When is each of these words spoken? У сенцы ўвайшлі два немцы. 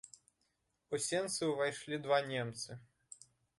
У 0.95 0.99
сенцы 1.09 1.51
ўвайшлі 1.51 2.01
два 2.07 2.19
немцы. 2.33 2.69